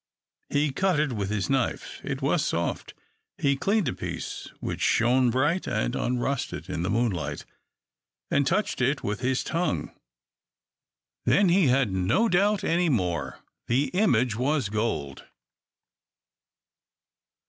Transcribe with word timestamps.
He 0.49 0.71
cut 0.71 0.99
it 0.99 1.13
with 1.13 1.29
his 1.29 1.47
knife; 1.47 2.01
it 2.03 2.23
was 2.23 2.43
soft. 2.43 2.95
He 3.37 3.55
cleaned 3.55 3.87
a 3.87 3.93
piece, 3.93 4.47
which 4.59 4.81
shone 4.81 5.29
bright 5.29 5.67
and 5.67 5.95
unrusted 5.95 6.69
in 6.71 6.81
the 6.81 6.89
moonlight, 6.89 7.45
and 8.31 8.47
touched 8.47 8.81
it 8.81 9.03
with 9.03 9.19
his 9.19 9.43
tongue. 9.43 9.93
Then 11.27 11.49
he 11.49 11.67
had 11.67 11.91
no 11.91 12.27
doubt 12.29 12.63
any 12.63 12.89
more. 12.89 13.41
_The 13.69 13.91
image 13.93 14.35
was 14.35 14.69
gold! 14.69 15.25